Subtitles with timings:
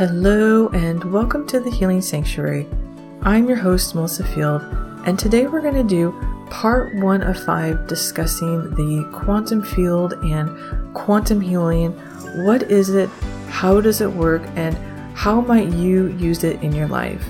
[0.00, 2.66] Hello, and welcome to the Healing Sanctuary.
[3.20, 4.62] I'm your host, Melissa Field,
[5.04, 10.94] and today we're going to do part one of five discussing the quantum field and
[10.94, 11.92] quantum healing.
[12.46, 13.10] What is it?
[13.50, 14.40] How does it work?
[14.56, 14.74] And
[15.14, 17.22] how might you use it in your life?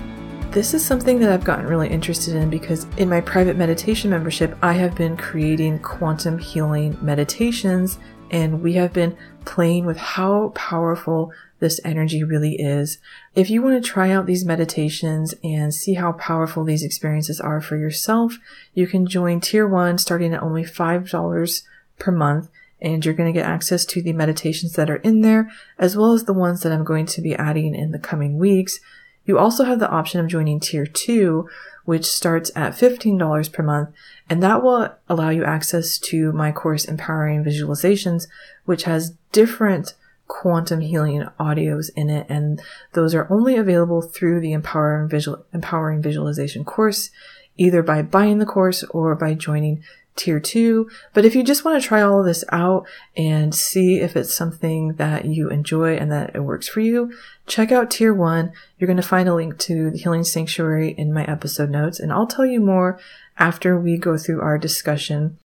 [0.52, 4.56] This is something that I've gotten really interested in because in my private meditation membership,
[4.62, 7.98] I have been creating quantum healing meditations
[8.30, 12.98] and we have been playing with how powerful this energy really is.
[13.34, 17.60] If you want to try out these meditations and see how powerful these experiences are
[17.60, 18.38] for yourself,
[18.74, 21.62] you can join tier one starting at only $5
[21.98, 22.48] per month
[22.80, 26.12] and you're going to get access to the meditations that are in there as well
[26.12, 28.80] as the ones that I'm going to be adding in the coming weeks.
[29.26, 31.48] You also have the option of joining tier two,
[31.90, 33.88] which starts at $15 per month,
[34.28, 38.28] and that will allow you access to my course Empowering Visualizations,
[38.64, 39.94] which has different
[40.28, 46.00] quantum healing audios in it, and those are only available through the Empowering, Visual- Empowering
[46.00, 47.10] Visualization course,
[47.56, 49.82] either by buying the course or by joining
[50.20, 50.88] tier two.
[51.14, 54.34] But if you just want to try all of this out and see if it's
[54.34, 57.12] something that you enjoy and that it works for you,
[57.46, 58.52] check out tier one.
[58.78, 62.12] You're going to find a link to the Healing Sanctuary in my episode notes, and
[62.12, 63.00] I'll tell you more
[63.38, 65.38] after we go through our discussion.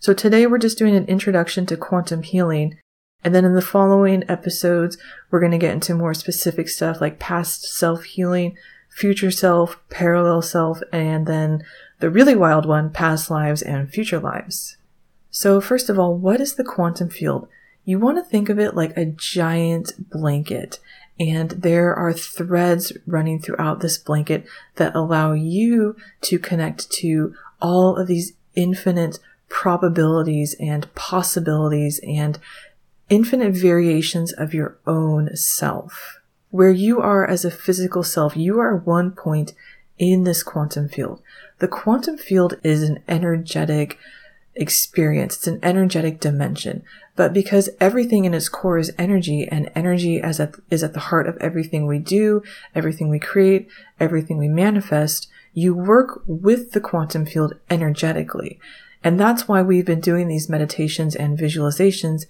[0.00, 2.78] So today we're just doing an introduction to quantum healing.
[3.22, 4.98] And then in the following episodes,
[5.30, 8.56] we're going to get into more specific stuff like past self healing,
[8.90, 11.62] future self, parallel self, and then
[12.02, 14.76] the really wild one, past lives and future lives.
[15.30, 17.46] So first of all, what is the quantum field?
[17.84, 20.80] You want to think of it like a giant blanket.
[21.20, 27.96] And there are threads running throughout this blanket that allow you to connect to all
[27.96, 32.40] of these infinite probabilities and possibilities and
[33.08, 36.18] infinite variations of your own self.
[36.50, 39.52] Where you are as a physical self, you are one point
[39.98, 41.22] in this quantum field.
[41.62, 43.96] The quantum field is an energetic
[44.56, 45.36] experience.
[45.36, 46.82] It's an energetic dimension.
[47.14, 51.28] But because everything in its core is energy and energy at, is at the heart
[51.28, 52.42] of everything we do,
[52.74, 53.68] everything we create,
[54.00, 58.58] everything we manifest, you work with the quantum field energetically.
[59.04, 62.24] And that's why we've been doing these meditations and visualizations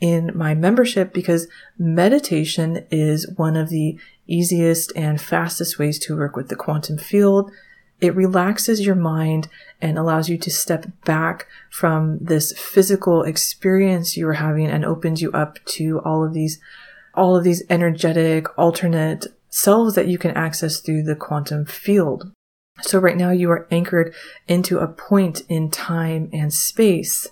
[0.00, 1.46] in my membership because
[1.76, 7.52] meditation is one of the easiest and fastest ways to work with the quantum field.
[8.00, 9.48] It relaxes your mind
[9.80, 15.32] and allows you to step back from this physical experience you're having and opens you
[15.32, 16.60] up to all of these,
[17.14, 22.30] all of these energetic alternate selves that you can access through the quantum field.
[22.82, 24.14] So right now you are anchored
[24.46, 27.26] into a point in time and space,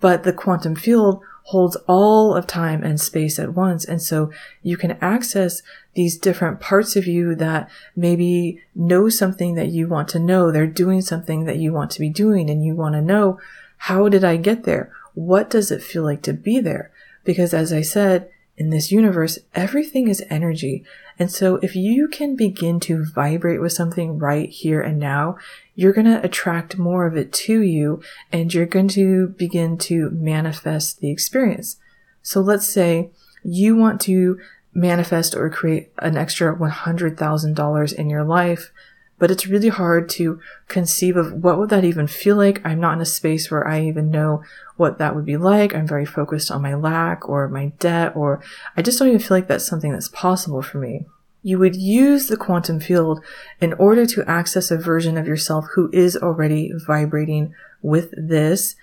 [0.00, 3.84] but the quantum field holds all of time and space at once.
[3.84, 5.62] And so you can access
[5.94, 10.50] these different parts of you that maybe know something that you want to know.
[10.50, 13.38] They're doing something that you want to be doing and you want to know,
[13.76, 14.90] how did I get there?
[15.14, 16.90] What does it feel like to be there?
[17.24, 20.84] Because as I said, in this universe, everything is energy.
[21.18, 25.36] And so if you can begin to vibrate with something right here and now,
[25.74, 28.02] you're going to attract more of it to you
[28.32, 31.76] and you're going to begin to manifest the experience.
[32.22, 33.10] So let's say
[33.44, 34.40] you want to
[34.74, 38.72] manifest or create an extra $100,000 in your life,
[39.18, 42.60] but it's really hard to conceive of what would that even feel like.
[42.64, 44.42] I'm not in a space where I even know
[44.76, 45.74] what that would be like.
[45.74, 48.42] I'm very focused on my lack or my debt, or
[48.76, 51.06] I just don't even feel like that's something that's possible for me.
[51.42, 53.22] You would use the quantum field
[53.60, 58.74] in order to access a version of yourself who is already vibrating with this.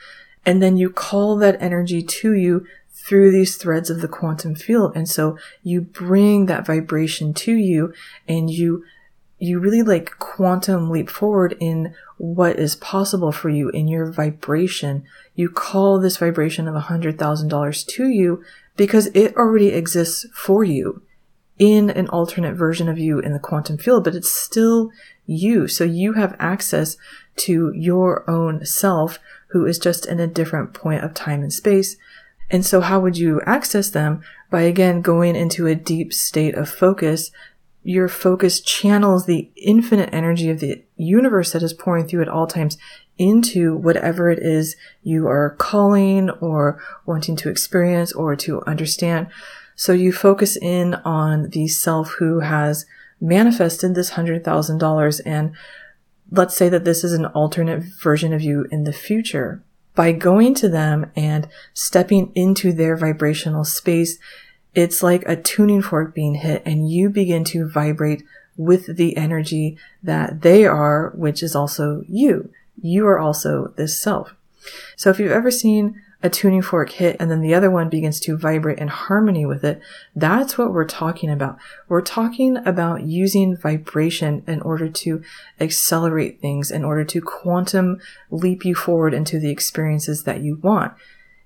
[0.46, 4.96] And then you call that energy to you through these threads of the quantum field.
[4.96, 7.94] And so you bring that vibration to you
[8.30, 8.86] and you
[9.44, 15.04] you really like quantum leap forward in what is possible for you in your vibration.
[15.36, 18.42] You call this vibration of a hundred thousand dollars to you
[18.78, 21.02] because it already exists for you
[21.60, 24.92] in an alternate version of you in the quantum field, but it's still
[25.26, 25.68] you.
[25.68, 26.96] So you have access
[27.36, 31.98] to your own self who is just in a different point of time and space.
[32.50, 34.22] And so how would you access them?
[34.50, 37.32] By again going into a deep state of focus
[37.84, 42.48] your focus channels the infinite energy of the universe that is pouring through at all
[42.48, 42.78] times
[43.18, 49.28] into whatever it is you are calling or wanting to experience or to understand.
[49.76, 52.86] So you focus in on the self who has
[53.20, 55.54] manifested this hundred thousand dollars and
[56.32, 59.64] let's say that this is an alternate version of you in the future.
[59.96, 64.18] By going to them and stepping into their vibrational space,
[64.76, 68.24] It's like a tuning fork being hit and you begin to vibrate
[68.58, 72.50] with the energy that they are, which is also you.
[72.82, 74.36] You are also this self.
[74.96, 78.18] So if you've ever seen a tuning fork hit and then the other one begins
[78.22, 79.82] to vibrate in harmony with it,
[80.16, 81.58] that's what we're talking about.
[81.90, 85.22] We're talking about using vibration in order to
[85.60, 88.00] accelerate things, in order to quantum
[88.32, 90.94] leap you forward into the experiences that you want.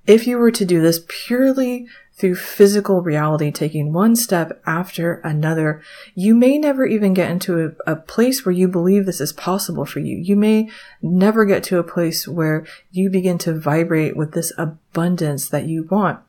[0.07, 5.83] If you were to do this purely through physical reality, taking one step after another,
[6.15, 9.85] you may never even get into a, a, place where you believe this is possible
[9.85, 10.17] for you.
[10.17, 10.69] You may
[11.01, 15.83] never get to a place where you begin to vibrate with this abundance that you
[15.91, 16.19] want.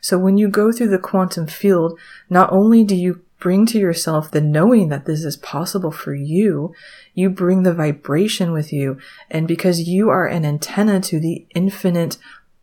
[0.00, 1.98] So when you go through the quantum field,
[2.28, 6.74] not only do you bring to yourself the knowing that this is possible for you,
[7.14, 8.98] you bring the vibration with you.
[9.30, 12.18] And because you are an antenna to the infinite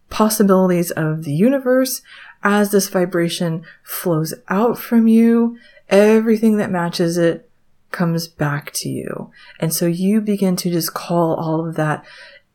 [0.09, 2.01] possibilities of the universe,
[2.43, 5.57] as this vibration flows out from you,
[5.89, 7.49] everything that matches it
[7.91, 9.31] comes back to you.
[9.59, 12.05] And so you begin to just call all of that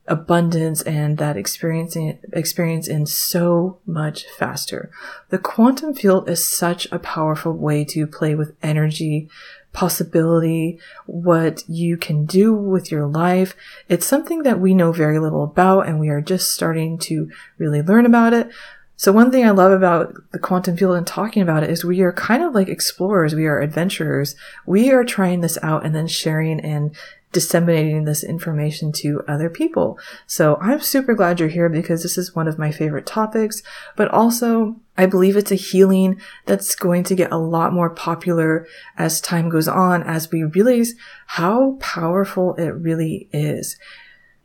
[0.09, 1.97] abundance and that experience
[2.33, 4.91] experience in so much faster.
[5.29, 9.29] The quantum field is such a powerful way to play with energy,
[9.73, 13.57] possibility, what you can do with your life.
[13.89, 17.83] It's something that we know very little about and we are just starting to really
[17.83, 18.51] learn about it.
[18.97, 22.03] So one thing I love about the quantum field and talking about it is we
[22.03, 23.35] are kind of like explorers.
[23.35, 24.37] We are adventurers.
[24.65, 26.95] We are trying this out and then sharing and
[27.33, 29.99] disseminating this information to other people.
[30.27, 33.63] So I'm super glad you're here because this is one of my favorite topics,
[33.97, 38.67] but also I believe it's a healing that's going to get a lot more popular
[38.99, 40.95] as time goes on as we realize
[41.27, 43.79] how powerful it really is.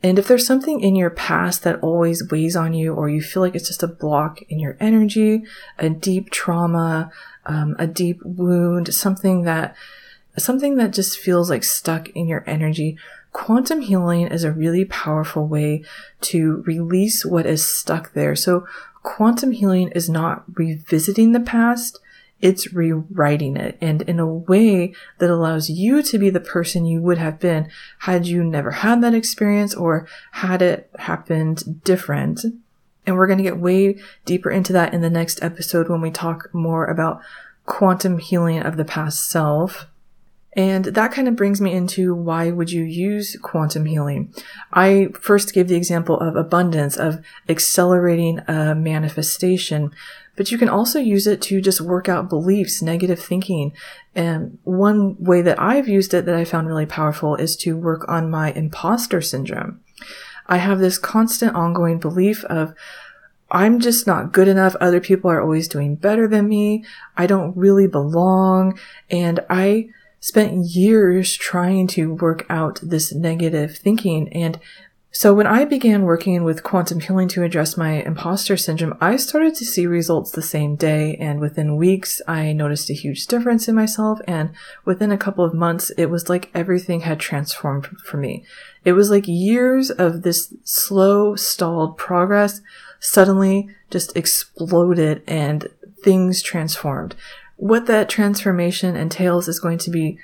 [0.02, 3.42] And if there's something in your past that always weighs on you, or you feel
[3.42, 5.42] like it's just a block in your energy,
[5.78, 7.10] a deep trauma,
[7.46, 9.74] um, a deep wound, something that,
[10.38, 12.98] something that just feels like stuck in your energy,
[13.32, 15.84] quantum healing is a really powerful way
[16.22, 18.34] to release what is stuck there.
[18.34, 18.66] So
[19.02, 22.00] quantum healing is not revisiting the past
[22.40, 27.00] it's rewriting it and in a way that allows you to be the person you
[27.02, 27.68] would have been
[28.00, 32.44] had you never had that experience or had it happened different.
[33.06, 36.10] And we're going to get way deeper into that in the next episode when we
[36.10, 37.20] talk more about
[37.66, 39.86] quantum healing of the past self.
[40.58, 44.34] And that kind of brings me into why would you use quantum healing?
[44.72, 49.92] I first gave the example of abundance, of accelerating a manifestation,
[50.34, 53.72] but you can also use it to just work out beliefs, negative thinking.
[54.16, 58.08] And one way that I've used it that I found really powerful is to work
[58.08, 59.80] on my imposter syndrome.
[60.48, 62.74] I have this constant ongoing belief of,
[63.48, 64.74] I'm just not good enough.
[64.80, 66.84] Other people are always doing better than me.
[67.16, 68.76] I don't really belong.
[69.08, 69.90] And I
[70.20, 74.32] spent years trying to work out this negative thinking.
[74.32, 74.58] And
[75.10, 79.54] so when I began working with quantum healing to address my imposter syndrome, I started
[79.56, 81.16] to see results the same day.
[81.16, 84.20] And within weeks, I noticed a huge difference in myself.
[84.28, 84.50] And
[84.84, 88.44] within a couple of months, it was like everything had transformed for me.
[88.84, 92.60] It was like years of this slow, stalled progress
[93.00, 95.68] suddenly just exploded and
[96.02, 97.14] things transformed.
[97.58, 100.16] What that transformation entails is going to be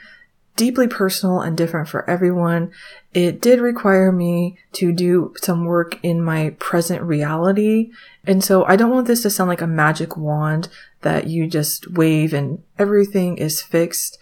[0.54, 2.70] deeply personal and different for everyone.
[3.12, 7.90] It did require me to do some work in my present reality.
[8.24, 10.68] And so I don't want this to sound like a magic wand
[11.00, 14.16] that you just wave and everything is fixed.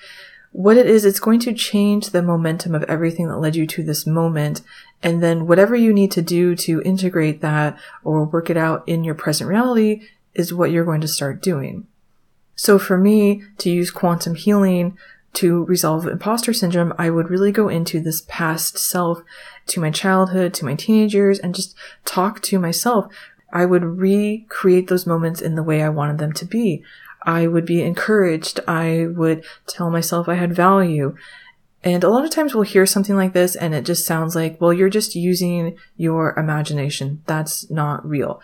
[0.53, 3.83] What it is, it's going to change the momentum of everything that led you to
[3.83, 4.63] this moment.
[5.03, 9.05] And then whatever you need to do to integrate that or work it out in
[9.05, 11.89] your present reality is what you're going to start doing.
[12.55, 14.97] So for me to use quantum healing
[15.35, 19.23] to resolve imposter syndrome, I would really go into this past self,
[19.69, 23.07] to my childhood, to my teenage years, and just talk to myself.
[23.53, 26.83] I would recreate those moments in the way I wanted them to be.
[27.25, 28.61] I would be encouraged.
[28.67, 31.15] I would tell myself I had value.
[31.85, 34.61] And a lot of times we'll hear something like this and it just sounds like,
[34.61, 37.23] well, you're just using your imagination.
[37.27, 38.41] That's not real.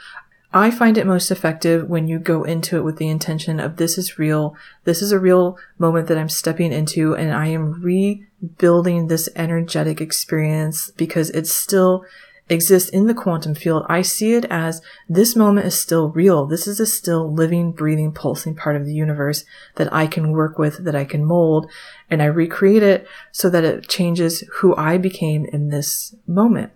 [0.53, 3.99] I find it most effective when you go into it with the intention of this
[3.99, 4.57] is real.
[4.85, 10.01] This is a real moment that I'm stepping into and I am rebuilding this energetic
[10.01, 12.05] experience because it still
[12.49, 13.85] exists in the quantum field.
[13.91, 16.47] I see it as this moment is still real.
[16.47, 20.59] This is a still living, breathing, pulsing part of the universe that I can work
[20.59, 21.71] with, that I can mold
[22.09, 26.73] and I recreate it so that it changes who I became in this moment.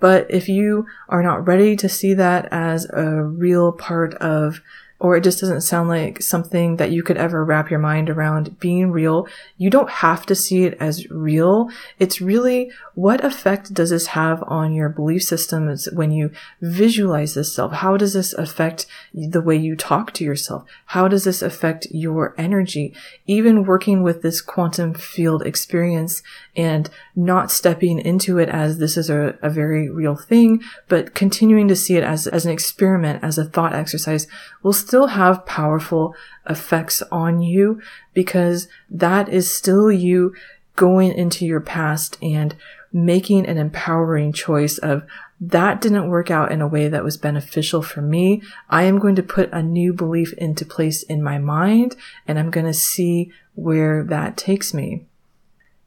[0.00, 4.60] But if you are not ready to see that as a real part of
[5.00, 8.60] or it just doesn't sound like something that you could ever wrap your mind around
[8.60, 9.26] being real,
[9.56, 11.70] you don't have to see it as real.
[11.98, 16.30] It's really what effect does this have on your belief systems when you
[16.60, 17.72] visualize this self?
[17.72, 20.64] How does this affect the way you talk to yourself?
[20.86, 22.94] How does this affect your energy?
[23.26, 26.22] Even working with this quantum field experience
[26.54, 31.68] and not stepping into it as this is a, a very real thing, but continuing
[31.68, 34.26] to see it as, as an experiment, as a thought exercise
[34.62, 36.16] will still have powerful
[36.48, 37.80] effects on you
[38.12, 40.34] because that is still you
[40.74, 42.56] going into your past and
[42.92, 45.04] making an empowering choice of
[45.40, 48.42] that didn't work out in a way that was beneficial for me.
[48.68, 51.94] I am going to put a new belief into place in my mind
[52.26, 55.06] and I'm going to see where that takes me.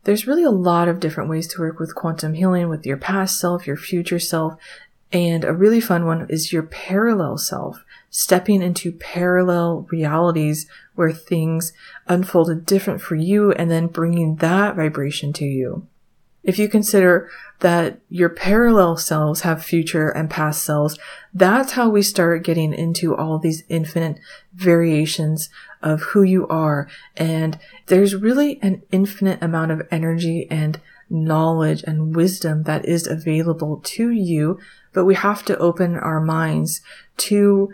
[0.05, 3.37] There's really a lot of different ways to work with quantum healing with your past
[3.37, 4.57] self, your future self,
[5.13, 11.71] and a really fun one is your parallel self, stepping into parallel realities where things
[12.07, 15.87] unfolded different for you and then bringing that vibration to you.
[16.43, 17.29] If you consider
[17.59, 20.97] that your parallel selves have future and past selves,
[21.33, 24.19] that's how we start getting into all these infinite
[24.53, 25.49] variations
[25.81, 26.89] of who you are.
[27.15, 30.81] And there's really an infinite amount of energy and
[31.13, 34.59] knowledge and wisdom that is available to you,
[34.91, 36.81] but we have to open our minds
[37.17, 37.71] to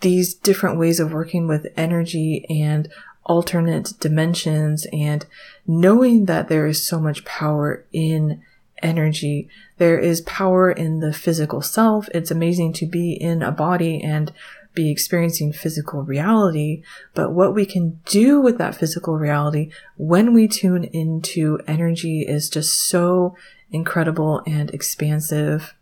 [0.00, 2.88] these different ways of working with energy and
[3.24, 5.26] alternate dimensions and
[5.66, 8.42] knowing that there is so much power in
[8.82, 9.48] energy.
[9.78, 12.08] There is power in the physical self.
[12.12, 14.32] It's amazing to be in a body and
[14.74, 16.82] be experiencing physical reality,
[17.14, 22.48] but what we can do with that physical reality when we tune into energy is
[22.48, 23.36] just so
[23.70, 25.74] incredible and expansive.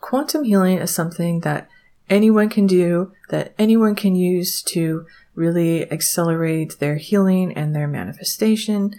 [0.00, 1.68] Quantum healing is something that
[2.08, 8.94] anyone can do, that anyone can use to really accelerate their healing and their manifestation.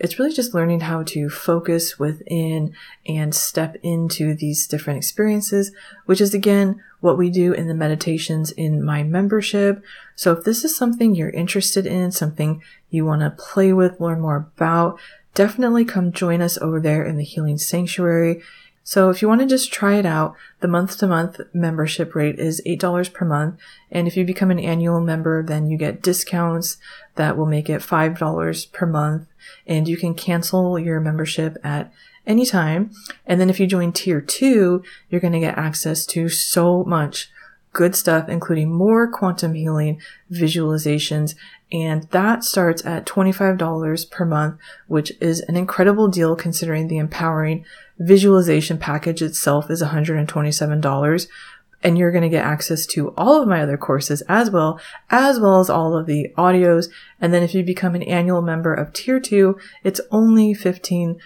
[0.00, 2.72] It's really just learning how to focus within
[3.06, 5.72] and step into these different experiences,
[6.06, 9.82] which is again what we do in the meditations in my membership.
[10.16, 14.20] So if this is something you're interested in, something you want to play with, learn
[14.20, 14.98] more about,
[15.34, 18.42] definitely come join us over there in the Healing Sanctuary.
[18.82, 22.38] So if you want to just try it out, the month to month membership rate
[22.38, 23.58] is $8 per month.
[23.90, 26.78] And if you become an annual member, then you get discounts
[27.14, 29.28] that will make it $5 per month.
[29.66, 31.92] And you can cancel your membership at
[32.26, 32.90] any time.
[33.26, 37.30] And then if you join tier two, you're going to get access to so much
[37.72, 40.00] good stuff, including more quantum healing
[40.30, 41.34] visualizations.
[41.72, 44.58] And that starts at $25 per month,
[44.88, 47.64] which is an incredible deal considering the empowering
[47.98, 51.28] visualization package itself is $127
[51.82, 55.40] and you're going to get access to all of my other courses as well, as
[55.40, 56.88] well as all of the audios.
[57.20, 61.18] And then if you become an annual member of tier two, it's only $15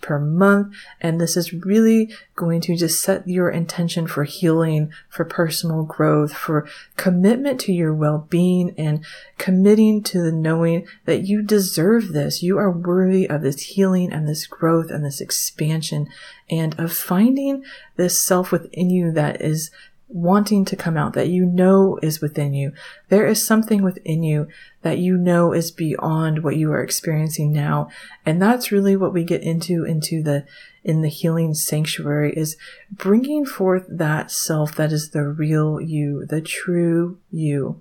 [0.00, 0.74] per month.
[1.00, 6.32] And this is really going to just set your intention for healing, for personal growth,
[6.32, 6.66] for
[6.96, 9.04] commitment to your well-being and
[9.36, 12.42] committing to the knowing that you deserve this.
[12.42, 16.08] You are worthy of this healing and this growth and this expansion
[16.50, 17.64] and of finding
[17.96, 19.70] this self within you that is
[20.12, 22.72] wanting to come out, that you know is within you.
[23.08, 24.48] There is something within you
[24.82, 27.88] that you know is beyond what you are experiencing now.
[28.26, 30.44] And that's really what we get into, into the,
[30.84, 32.56] in the healing sanctuary is
[32.90, 37.80] bringing forth that self that is the real you, the true you.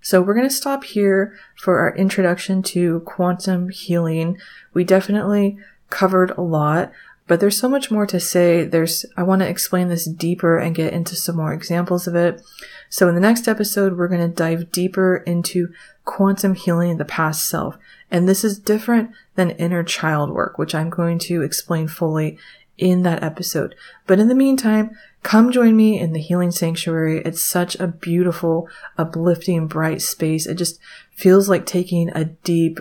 [0.00, 4.36] So we're going to stop here for our introduction to quantum healing.
[4.74, 5.58] We definitely
[5.90, 6.90] covered a lot.
[7.26, 8.64] But there's so much more to say.
[8.64, 12.42] There's, I want to explain this deeper and get into some more examples of it.
[12.88, 15.72] So in the next episode, we're going to dive deeper into
[16.04, 17.78] quantum healing the past self.
[18.10, 22.38] And this is different than inner child work, which I'm going to explain fully
[22.76, 23.74] in that episode.
[24.06, 24.90] But in the meantime,
[25.22, 27.22] come join me in the healing sanctuary.
[27.24, 30.46] It's such a beautiful, uplifting, bright space.
[30.46, 30.80] It just
[31.12, 32.80] feels like taking a deep,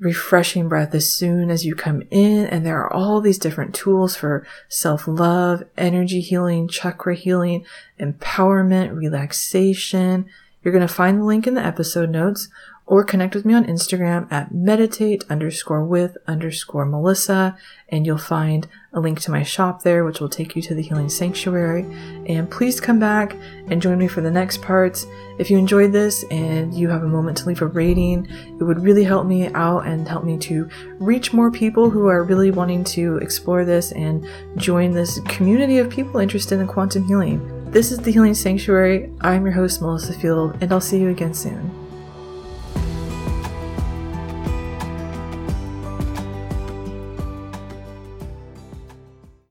[0.00, 2.46] refreshing breath as soon as you come in.
[2.46, 7.64] And there are all these different tools for self love, energy healing, chakra healing,
[7.98, 10.26] empowerment, relaxation.
[10.62, 12.48] You're going to find the link in the episode notes
[12.88, 17.54] or connect with me on Instagram at meditate underscore with underscore Melissa,
[17.90, 20.80] and you'll find a link to my shop there, which will take you to the
[20.80, 21.84] Healing Sanctuary.
[22.26, 23.36] And please come back
[23.68, 25.06] and join me for the next parts.
[25.38, 28.26] If you enjoyed this and you have a moment to leave a rating,
[28.58, 30.66] it would really help me out and help me to
[30.98, 34.26] reach more people who are really wanting to explore this and
[34.56, 37.70] join this community of people interested in quantum healing.
[37.70, 39.12] This is the Healing Sanctuary.
[39.20, 41.87] I'm your host, Melissa Field, and I'll see you again soon.